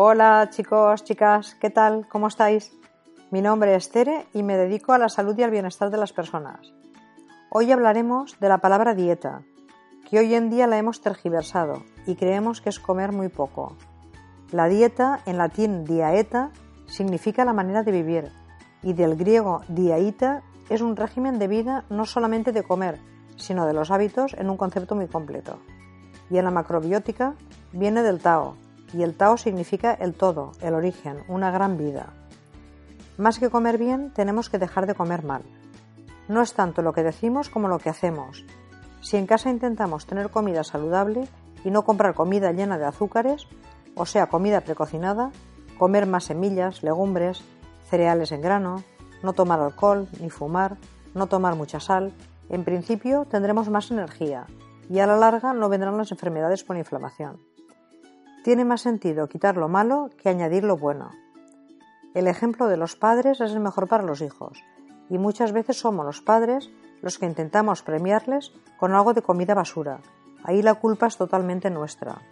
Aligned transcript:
Hola 0.00 0.48
chicos, 0.50 1.02
chicas, 1.02 1.56
¿qué 1.56 1.70
tal? 1.70 2.06
¿Cómo 2.06 2.28
estáis? 2.28 2.70
Mi 3.32 3.42
nombre 3.42 3.74
es 3.74 3.90
Tere 3.90 4.28
y 4.32 4.44
me 4.44 4.56
dedico 4.56 4.92
a 4.92 4.98
la 4.98 5.08
salud 5.08 5.36
y 5.36 5.42
al 5.42 5.50
bienestar 5.50 5.90
de 5.90 5.96
las 5.96 6.12
personas. 6.12 6.72
Hoy 7.50 7.72
hablaremos 7.72 8.38
de 8.38 8.48
la 8.48 8.58
palabra 8.58 8.94
dieta, 8.94 9.42
que 10.08 10.20
hoy 10.20 10.36
en 10.36 10.50
día 10.50 10.68
la 10.68 10.78
hemos 10.78 11.00
tergiversado 11.00 11.82
y 12.06 12.14
creemos 12.14 12.60
que 12.60 12.68
es 12.68 12.78
comer 12.78 13.10
muy 13.10 13.28
poco. 13.28 13.76
La 14.52 14.68
dieta, 14.68 15.18
en 15.26 15.36
latín 15.36 15.84
diaeta, 15.84 16.52
significa 16.86 17.44
la 17.44 17.52
manera 17.52 17.82
de 17.82 17.90
vivir 17.90 18.30
y 18.84 18.92
del 18.92 19.16
griego 19.16 19.62
diaita 19.66 20.44
es 20.68 20.80
un 20.80 20.94
régimen 20.94 21.40
de 21.40 21.48
vida 21.48 21.84
no 21.90 22.06
solamente 22.06 22.52
de 22.52 22.62
comer, 22.62 23.00
sino 23.34 23.66
de 23.66 23.72
los 23.72 23.90
hábitos 23.90 24.34
en 24.34 24.48
un 24.48 24.58
concepto 24.58 24.94
muy 24.94 25.08
completo. 25.08 25.58
Y 26.30 26.38
en 26.38 26.44
la 26.44 26.52
macrobiótica 26.52 27.34
viene 27.72 28.04
del 28.04 28.20
Tao, 28.20 28.54
y 28.92 29.02
el 29.02 29.14
Tao 29.14 29.36
significa 29.36 29.92
el 29.92 30.14
todo, 30.14 30.52
el 30.60 30.74
origen, 30.74 31.22
una 31.28 31.50
gran 31.50 31.76
vida. 31.76 32.12
Más 33.16 33.38
que 33.38 33.50
comer 33.50 33.78
bien, 33.78 34.12
tenemos 34.12 34.48
que 34.48 34.58
dejar 34.58 34.86
de 34.86 34.94
comer 34.94 35.24
mal. 35.24 35.42
No 36.28 36.42
es 36.42 36.54
tanto 36.54 36.82
lo 36.82 36.92
que 36.92 37.02
decimos 37.02 37.48
como 37.48 37.68
lo 37.68 37.78
que 37.78 37.90
hacemos. 37.90 38.44
Si 39.00 39.16
en 39.16 39.26
casa 39.26 39.50
intentamos 39.50 40.06
tener 40.06 40.30
comida 40.30 40.62
saludable 40.64 41.26
y 41.64 41.70
no 41.70 41.84
comprar 41.84 42.14
comida 42.14 42.52
llena 42.52 42.78
de 42.78 42.86
azúcares, 42.86 43.46
o 43.94 44.06
sea, 44.06 44.28
comida 44.28 44.60
precocinada, 44.60 45.32
comer 45.78 46.06
más 46.06 46.24
semillas, 46.24 46.82
legumbres, 46.82 47.42
cereales 47.88 48.32
en 48.32 48.42
grano, 48.42 48.82
no 49.22 49.32
tomar 49.32 49.60
alcohol 49.60 50.08
ni 50.20 50.30
fumar, 50.30 50.76
no 51.14 51.26
tomar 51.26 51.56
mucha 51.56 51.80
sal, 51.80 52.12
en 52.48 52.64
principio 52.64 53.24
tendremos 53.24 53.68
más 53.68 53.90
energía 53.90 54.46
y 54.88 55.00
a 55.00 55.06
la 55.06 55.16
larga 55.16 55.52
no 55.52 55.68
vendrán 55.68 55.96
las 55.96 56.12
enfermedades 56.12 56.64
por 56.64 56.76
inflamación. 56.76 57.40
Tiene 58.44 58.64
más 58.64 58.82
sentido 58.82 59.28
quitar 59.28 59.56
lo 59.56 59.68
malo 59.68 60.10
que 60.22 60.28
añadir 60.28 60.64
lo 60.64 60.76
bueno. 60.76 61.10
El 62.14 62.26
ejemplo 62.26 62.66
de 62.66 62.76
los 62.76 62.96
padres 62.96 63.40
es 63.40 63.52
el 63.52 63.60
mejor 63.60 63.88
para 63.88 64.04
los 64.04 64.20
hijos, 64.20 64.62
y 65.10 65.18
muchas 65.18 65.52
veces 65.52 65.78
somos 65.78 66.06
los 66.06 66.22
padres 66.22 66.70
los 67.02 67.18
que 67.18 67.26
intentamos 67.26 67.82
premiarles 67.82 68.52
con 68.78 68.94
algo 68.94 69.12
de 69.12 69.22
comida 69.22 69.54
basura. 69.54 70.00
Ahí 70.44 70.62
la 70.62 70.74
culpa 70.74 71.06
es 71.06 71.16
totalmente 71.16 71.70
nuestra. 71.70 72.22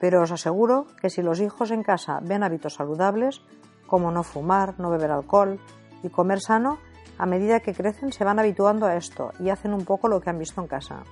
Pero 0.00 0.22
os 0.22 0.32
aseguro 0.32 0.86
que 1.00 1.10
si 1.10 1.22
los 1.22 1.40
hijos 1.40 1.70
en 1.70 1.82
casa 1.82 2.20
ven 2.22 2.42
hábitos 2.42 2.74
saludables, 2.74 3.42
como 3.86 4.10
no 4.10 4.22
fumar, 4.22 4.74
no 4.78 4.90
beber 4.90 5.10
alcohol 5.10 5.60
y 6.02 6.08
comer 6.08 6.40
sano, 6.40 6.78
a 7.18 7.26
medida 7.26 7.60
que 7.60 7.74
crecen 7.74 8.12
se 8.12 8.24
van 8.24 8.38
habituando 8.38 8.86
a 8.86 8.96
esto 8.96 9.32
y 9.38 9.50
hacen 9.50 9.74
un 9.74 9.84
poco 9.84 10.08
lo 10.08 10.20
que 10.20 10.30
han 10.30 10.38
visto 10.38 10.60
en 10.60 10.66
casa. 10.66 11.04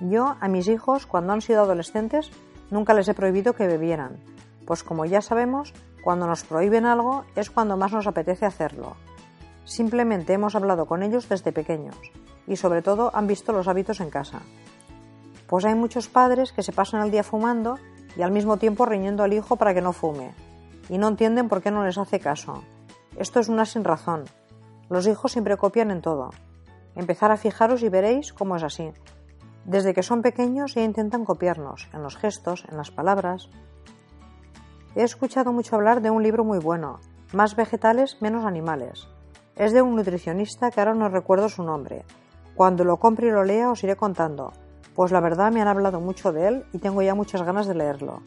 Yo 0.00 0.36
a 0.40 0.48
mis 0.48 0.68
hijos, 0.68 1.06
cuando 1.06 1.32
han 1.32 1.40
sido 1.40 1.62
adolescentes, 1.62 2.30
nunca 2.70 2.94
les 2.94 3.08
he 3.08 3.14
prohibido 3.14 3.54
que 3.54 3.66
bebieran, 3.66 4.18
pues 4.66 4.82
como 4.82 5.04
ya 5.04 5.22
sabemos, 5.22 5.72
cuando 6.02 6.26
nos 6.26 6.44
prohíben 6.44 6.84
algo 6.84 7.24
es 7.34 7.50
cuando 7.50 7.76
más 7.76 7.92
nos 7.92 8.06
apetece 8.06 8.46
hacerlo. 8.46 8.96
Simplemente 9.64 10.34
hemos 10.34 10.54
hablado 10.54 10.86
con 10.86 11.02
ellos 11.02 11.28
desde 11.28 11.52
pequeños 11.52 11.96
y 12.46 12.56
sobre 12.56 12.82
todo 12.82 13.10
han 13.14 13.26
visto 13.26 13.52
los 13.52 13.68
hábitos 13.68 14.00
en 14.00 14.10
casa. 14.10 14.42
Pues 15.46 15.64
hay 15.64 15.74
muchos 15.74 16.08
padres 16.08 16.52
que 16.52 16.62
se 16.62 16.72
pasan 16.72 17.02
el 17.02 17.10
día 17.10 17.24
fumando 17.24 17.78
y 18.16 18.22
al 18.22 18.32
mismo 18.32 18.56
tiempo 18.56 18.86
riñendo 18.86 19.22
al 19.22 19.32
hijo 19.32 19.56
para 19.56 19.74
que 19.74 19.80
no 19.80 19.92
fume, 19.92 20.32
y 20.88 20.98
no 20.98 21.08
entienden 21.08 21.48
por 21.48 21.62
qué 21.62 21.70
no 21.70 21.84
les 21.84 21.98
hace 21.98 22.20
caso. 22.20 22.62
Esto 23.16 23.40
es 23.40 23.48
una 23.48 23.64
sin 23.64 23.84
razón. 23.84 24.24
Los 24.88 25.06
hijos 25.06 25.32
siempre 25.32 25.56
copian 25.56 25.90
en 25.90 26.02
todo. 26.02 26.30
Empezar 26.94 27.32
a 27.32 27.36
fijaros 27.36 27.82
y 27.82 27.88
veréis 27.88 28.32
cómo 28.32 28.56
es 28.56 28.62
así. 28.62 28.92
Desde 29.66 29.94
que 29.94 30.04
son 30.04 30.22
pequeños 30.22 30.74
ya 30.74 30.84
intentan 30.84 31.24
copiarnos, 31.24 31.88
en 31.92 32.04
los 32.04 32.16
gestos, 32.16 32.64
en 32.70 32.76
las 32.76 32.92
palabras. 32.92 33.50
He 34.94 35.02
escuchado 35.02 35.52
mucho 35.52 35.74
hablar 35.74 36.02
de 36.02 36.10
un 36.10 36.22
libro 36.22 36.44
muy 36.44 36.60
bueno, 36.60 37.00
Más 37.32 37.56
vegetales, 37.56 38.22
menos 38.22 38.44
animales. 38.44 39.08
Es 39.56 39.72
de 39.72 39.82
un 39.82 39.96
nutricionista 39.96 40.70
que 40.70 40.78
ahora 40.78 40.94
no 40.94 41.08
recuerdo 41.08 41.48
su 41.48 41.64
nombre. 41.64 42.04
Cuando 42.54 42.84
lo 42.84 42.98
compre 42.98 43.26
y 43.26 43.30
lo 43.32 43.42
lea 43.42 43.68
os 43.68 43.82
iré 43.82 43.96
contando, 43.96 44.52
pues 44.94 45.10
la 45.10 45.18
verdad 45.18 45.50
me 45.50 45.60
han 45.60 45.66
hablado 45.66 46.00
mucho 46.00 46.32
de 46.32 46.46
él 46.46 46.64
y 46.72 46.78
tengo 46.78 47.02
ya 47.02 47.16
muchas 47.16 47.42
ganas 47.42 47.66
de 47.66 47.74
leerlo. 47.74 48.22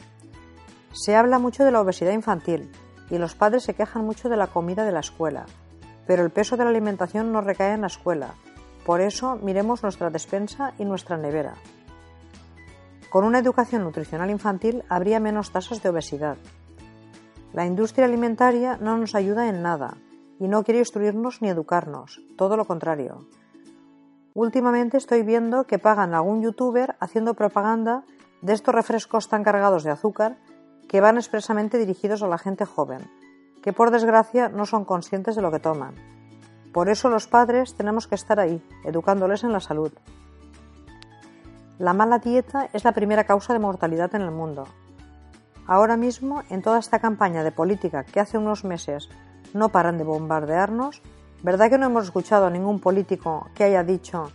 Se 0.91 1.16
habla 1.16 1.39
mucho 1.39 1.63
de 1.63 1.71
la 1.71 1.79
obesidad 1.79 2.11
infantil 2.11 2.69
y 3.09 3.17
los 3.17 3.35
padres 3.35 3.63
se 3.63 3.73
quejan 3.73 4.03
mucho 4.03 4.27
de 4.27 4.35
la 4.35 4.47
comida 4.47 4.83
de 4.83 4.91
la 4.91 5.00
escuela, 5.00 5.45
pero 6.06 6.21
el 6.21 6.31
peso 6.31 6.57
de 6.57 6.66
la 6.66 6.71
alimentación 6.71 7.31
no 7.31 7.39
recae 7.39 7.73
en 7.73 7.81
la 7.81 7.88
escuela, 7.88 8.35
por 8.89 9.01
eso 9.01 9.38
miremos 9.44 9.83
nuestra 9.83 10.09
despensa 10.09 10.73
y 10.79 10.83
nuestra 10.83 11.16
nevera. 11.16 11.53
Con 13.11 13.23
una 13.23 13.38
educación 13.38 13.83
nutricional 13.83 14.31
infantil 14.31 14.83
habría 14.89 15.19
menos 15.19 15.51
tasas 15.51 15.83
de 15.83 15.89
obesidad. 15.89 16.38
La 17.53 17.67
industria 17.67 18.05
alimentaria 18.05 18.77
no 18.81 18.97
nos 18.97 19.13
ayuda 19.13 19.47
en 19.47 19.61
nada 19.61 19.97
y 20.39 20.47
no 20.47 20.63
quiere 20.63 20.79
instruirnos 20.79 21.39
ni 21.39 21.50
educarnos, 21.50 22.19
todo 22.35 22.57
lo 22.57 22.66
contrario. 22.66 23.27
Últimamente 24.33 24.97
estoy 24.97 25.21
viendo 25.21 25.66
que 25.66 25.77
pagan 25.77 26.16
a 26.16 26.17
algún 26.17 26.41
youtuber 26.41 26.95
haciendo 27.00 27.35
propaganda 27.35 28.06
de 28.41 28.53
estos 28.53 28.73
refrescos 28.73 29.29
tan 29.29 29.44
cargados 29.44 29.83
de 29.83 29.91
azúcar 29.91 30.39
que 30.88 31.00
van 31.00 31.17
expresamente 31.17 31.77
dirigidos 31.77 32.23
a 32.23 32.27
la 32.27 32.39
gente 32.39 32.66
joven, 32.66 33.07
que 33.61 33.71
por 33.71 33.91
desgracia 33.91 34.50
no 34.50 34.66
son 34.66 34.83
conscientes 34.83 35.35
de 35.35 35.44
lo 35.44 35.51
que 35.51 35.59
toman 35.59 36.19
por 36.74 36.90
eso 36.90 37.09
los 37.09 37.28
padres 37.28 37.74
tenemos 37.74 38.07
que 38.07 38.16
estar 38.16 38.40
ahí, 38.40 38.62
educándoles 38.84 39.44
en 39.44 39.52
la 39.52 39.59
salud. 39.59 39.91
La 41.80 41.94
mala 41.94 42.19
dieta 42.19 42.69
es 42.74 42.84
la 42.84 42.91
primera 42.91 43.24
causa 43.24 43.53
de 43.53 43.59
mortalidad 43.59 44.13
en 44.13 44.22
el 44.22 44.31
mundo. 44.31 44.66
Ahora 45.66 45.97
mismo, 45.97 46.44
en 46.50 46.62
toda 46.62 46.80
esta 46.80 47.00
campaña 47.00 47.44
de 47.44 47.52
política 47.52 48.03
que 48.03 48.19
hace 48.19 48.38
unos 48.38 48.66
meses 48.66 49.09
no 49.53 49.69
paran 49.69 49.97
de 49.97 50.03
bombardearnos, 50.03 51.02
¿verdad 51.41 51.69
que 51.69 51.78
no 51.78 51.88
hemos 51.88 52.06
escuchado 52.06 52.46
a 52.47 52.50
ningún 52.50 52.80
político 52.80 53.47
que 53.56 53.63
haya 53.63 53.84
dicho 53.84 54.31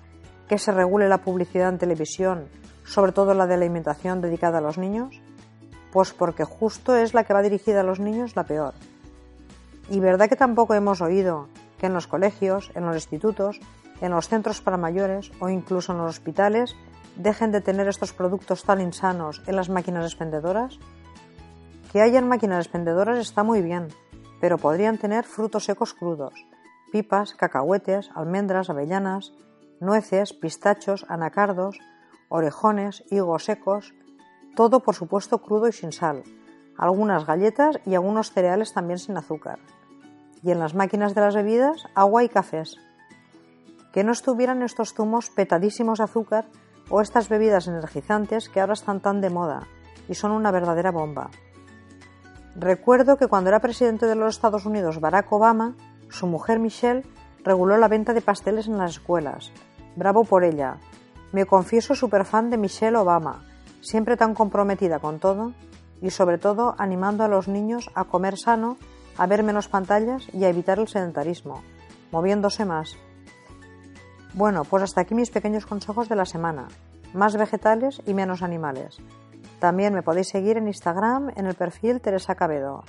que 0.48 0.58
se 0.58 0.72
regule 0.72 1.08
la 1.08 1.18
publicidad 1.18 1.68
en 1.68 1.78
televisión, 1.78 2.48
sobre 2.84 3.12
todo 3.12 3.34
la 3.34 3.46
de 3.46 3.54
alimentación 3.54 4.20
dedicada 4.20 4.58
a 4.58 4.62
los 4.62 4.78
niños? 4.78 5.20
Pues 5.92 6.12
porque 6.12 6.44
justo 6.44 6.96
es 6.96 7.14
la 7.14 7.24
que 7.24 7.34
va 7.34 7.42
dirigida 7.42 7.80
a 7.80 7.84
los 7.84 8.00
niños 8.00 8.34
la 8.34 8.44
peor. 8.44 8.74
¿Y 9.90 10.00
verdad 10.00 10.28
que 10.28 10.36
tampoco 10.36 10.74
hemos 10.74 11.00
oído 11.00 11.48
que 11.78 11.86
en 11.86 11.94
los 11.94 12.06
colegios, 12.06 12.70
en 12.74 12.86
los 12.86 12.96
institutos, 12.96 13.60
en 14.00 14.12
los 14.12 14.28
centros 14.28 14.60
para 14.60 14.76
mayores 14.76 15.30
o 15.40 15.48
incluso 15.48 15.92
en 15.92 15.98
los 15.98 16.10
hospitales 16.10 16.76
dejen 17.16 17.52
de 17.52 17.60
tener 17.60 17.88
estos 17.88 18.12
productos 18.12 18.64
tan 18.64 18.80
insanos 18.80 19.42
en 19.46 19.56
las 19.56 19.68
máquinas 19.68 20.04
expendedoras? 20.04 20.78
Que 21.92 22.02
hayan 22.02 22.28
máquinas 22.28 22.64
expendedoras 22.64 23.18
está 23.18 23.44
muy 23.44 23.62
bien, 23.62 23.88
pero 24.40 24.58
podrían 24.58 24.98
tener 24.98 25.24
frutos 25.24 25.64
secos 25.64 25.94
crudos, 25.94 26.34
pipas, 26.90 27.34
cacahuetes, 27.34 28.10
almendras, 28.14 28.68
avellanas, 28.68 29.32
nueces, 29.80 30.32
pistachos, 30.32 31.06
anacardos, 31.08 31.78
orejones, 32.28 33.04
higos 33.10 33.44
secos, 33.44 33.94
todo 34.56 34.80
por 34.80 34.94
supuesto 34.94 35.38
crudo 35.38 35.68
y 35.68 35.72
sin 35.72 35.92
sal, 35.92 36.24
algunas 36.76 37.26
galletas 37.26 37.78
y 37.86 37.94
algunos 37.94 38.32
cereales 38.32 38.72
también 38.72 38.98
sin 38.98 39.16
azúcar 39.16 39.60
y 40.44 40.50
en 40.50 40.58
las 40.58 40.74
máquinas 40.74 41.14
de 41.14 41.22
las 41.22 41.34
bebidas 41.34 41.84
agua 41.94 42.22
y 42.22 42.28
cafés. 42.28 42.76
Que 43.92 44.04
no 44.04 44.12
estuvieran 44.12 44.62
estos 44.62 44.92
zumos 44.92 45.30
petadísimos 45.30 45.98
de 45.98 46.04
azúcar 46.04 46.46
o 46.90 47.00
estas 47.00 47.28
bebidas 47.28 47.66
energizantes 47.66 48.48
que 48.48 48.60
ahora 48.60 48.74
están 48.74 49.00
tan 49.00 49.20
de 49.20 49.30
moda 49.30 49.66
y 50.08 50.14
son 50.14 50.32
una 50.32 50.50
verdadera 50.50 50.90
bomba. 50.90 51.30
Recuerdo 52.56 53.16
que 53.16 53.26
cuando 53.26 53.48
era 53.48 53.60
presidente 53.60 54.06
de 54.06 54.14
los 54.14 54.36
Estados 54.36 54.66
Unidos 54.66 55.00
Barack 55.00 55.32
Obama, 55.32 55.74
su 56.08 56.26
mujer 56.26 56.58
Michelle 56.58 57.04
reguló 57.42 57.76
la 57.78 57.88
venta 57.88 58.12
de 58.12 58.20
pasteles 58.20 58.68
en 58.68 58.78
las 58.78 58.92
escuelas. 58.92 59.50
Bravo 59.96 60.24
por 60.24 60.44
ella. 60.44 60.76
Me 61.32 61.46
confieso 61.46 61.94
súper 61.94 62.24
fan 62.24 62.50
de 62.50 62.58
Michelle 62.58 62.96
Obama, 62.96 63.44
siempre 63.80 64.16
tan 64.16 64.34
comprometida 64.34 64.98
con 64.98 65.18
todo 65.18 65.52
y 66.00 66.10
sobre 66.10 66.38
todo 66.38 66.74
animando 66.78 67.24
a 67.24 67.28
los 67.28 67.48
niños 67.48 67.90
a 67.94 68.04
comer 68.04 68.36
sano 68.38 68.76
a 69.16 69.26
ver 69.26 69.42
menos 69.42 69.68
pantallas 69.68 70.26
y 70.32 70.44
a 70.44 70.48
evitar 70.48 70.78
el 70.78 70.88
sedentarismo, 70.88 71.62
moviéndose 72.10 72.64
más. 72.64 72.96
Bueno, 74.34 74.64
pues 74.64 74.82
hasta 74.82 75.02
aquí 75.02 75.14
mis 75.14 75.30
pequeños 75.30 75.66
consejos 75.66 76.08
de 76.08 76.16
la 76.16 76.24
semana. 76.24 76.68
Más 77.12 77.36
vegetales 77.36 78.02
y 78.06 78.14
menos 78.14 78.42
animales. 78.42 78.98
También 79.60 79.94
me 79.94 80.02
podéis 80.02 80.28
seguir 80.28 80.56
en 80.56 80.66
Instagram 80.66 81.30
en 81.36 81.46
el 81.46 81.54
perfil 81.54 82.00
Teresa 82.00 82.34
Cabedo. 82.34 82.82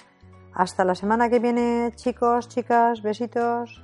Hasta 0.53 0.83
la 0.85 0.95
semana 0.95 1.29
que 1.29 1.39
viene, 1.39 1.91
chicos, 1.95 2.47
chicas, 2.47 3.01
besitos. 3.01 3.83